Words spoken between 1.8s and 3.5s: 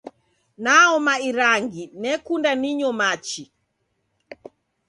nekunda ninyo machi